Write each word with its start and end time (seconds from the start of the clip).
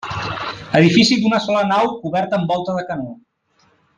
Edifici 0.79 1.17
d'una 1.25 1.41
sola 1.43 1.61
nau 1.73 1.91
cobert 2.07 2.35
amb 2.39 2.53
volta 2.55 2.79
de 2.79 2.87
canó. 2.91 3.15